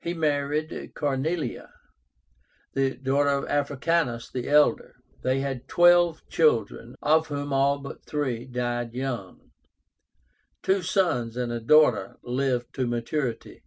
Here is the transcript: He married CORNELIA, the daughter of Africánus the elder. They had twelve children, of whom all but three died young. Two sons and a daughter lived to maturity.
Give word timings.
He 0.00 0.14
married 0.14 0.94
CORNELIA, 0.94 1.68
the 2.72 2.96
daughter 2.96 3.28
of 3.28 3.44
Africánus 3.44 4.32
the 4.32 4.48
elder. 4.48 4.94
They 5.22 5.40
had 5.40 5.68
twelve 5.68 6.26
children, 6.30 6.94
of 7.02 7.26
whom 7.26 7.52
all 7.52 7.78
but 7.78 8.06
three 8.06 8.46
died 8.46 8.94
young. 8.94 9.50
Two 10.62 10.80
sons 10.80 11.36
and 11.36 11.52
a 11.52 11.60
daughter 11.60 12.16
lived 12.22 12.72
to 12.76 12.86
maturity. 12.86 13.60